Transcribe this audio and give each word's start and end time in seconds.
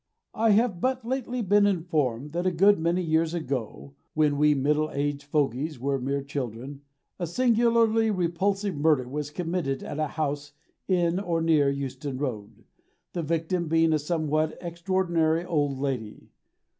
I 0.33 0.49
have 0.53 0.81
but 0.81 1.05
lately 1.05 1.43
been 1.43 1.67
informed 1.67 2.31
that 2.31 2.47
a 2.47 2.51
good 2.51 2.79
many 2.79 3.03
years 3.03 3.35
ago 3.35 3.93
(when 4.15 4.35
we 4.39 4.55
middle 4.55 4.89
aged 4.91 5.21
fogies 5.25 5.79
were 5.79 6.01
mere 6.01 6.23
children) 6.23 6.81
a 7.19 7.27
singularly 7.27 8.09
repulsive 8.09 8.73
murder 8.75 9.07
was 9.07 9.29
committed 9.29 9.83
at 9.83 9.99
a 9.99 10.07
house 10.07 10.53
in 10.87 11.19
or 11.19 11.39
near 11.39 11.69
Euston 11.69 12.17
Road, 12.17 12.63
the 13.13 13.21
victim 13.21 13.67
being 13.67 13.93
a 13.93 13.99
somewhat 13.99 14.57
extraordinary 14.59 15.45
old 15.45 15.77
lady. 15.77 16.31